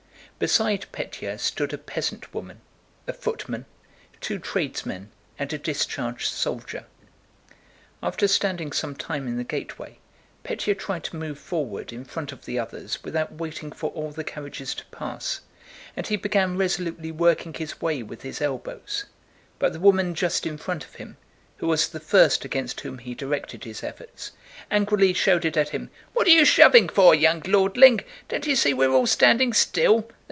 Beside 0.39 0.87
Pétya 0.91 1.39
stood 1.39 1.71
a 1.71 1.77
peasant 1.77 2.33
woman, 2.33 2.61
a 3.05 3.13
footman, 3.13 3.67
two 4.21 4.39
tradesmen, 4.39 5.11
and 5.37 5.53
a 5.53 5.57
discharged 5.59 6.25
soldier. 6.31 6.85
After 8.01 8.27
standing 8.27 8.71
some 8.71 8.95
time 8.95 9.27
in 9.27 9.37
the 9.37 9.43
gateway, 9.43 9.99
Pétya 10.43 10.75
tried 10.79 11.03
to 11.03 11.15
move 11.15 11.37
forward 11.37 11.93
in 11.93 12.03
front 12.03 12.31
of 12.31 12.45
the 12.45 12.57
others 12.57 13.03
without 13.03 13.33
waiting 13.33 13.71
for 13.71 13.91
all 13.91 14.09
the 14.09 14.23
carriages 14.23 14.73
to 14.73 14.85
pass, 14.85 15.41
and 15.95 16.07
he 16.07 16.15
began 16.15 16.57
resolutely 16.57 17.11
working 17.11 17.53
his 17.53 17.79
way 17.79 18.01
with 18.01 18.23
his 18.23 18.41
elbows, 18.41 19.05
but 19.59 19.73
the 19.73 19.79
woman 19.79 20.15
just 20.15 20.47
in 20.47 20.57
front 20.57 20.83
of 20.83 20.95
him, 20.95 21.17
who 21.57 21.67
was 21.67 21.87
the 21.87 21.99
first 21.99 22.43
against 22.43 22.81
whom 22.81 22.97
he 22.97 23.13
directed 23.13 23.63
his 23.63 23.83
efforts, 23.83 24.31
angrily 24.71 25.13
shouted 25.13 25.55
at 25.55 25.69
him: 25.69 25.91
"What 26.13 26.25
are 26.25 26.31
you 26.31 26.45
shoving 26.45 26.89
for, 26.89 27.13
young 27.13 27.43
lordling? 27.45 27.99
Don't 28.27 28.47
you 28.47 28.55
see 28.55 28.73
we're 28.73 28.89
all 28.89 29.05
standing 29.05 29.53
still? 29.53 30.09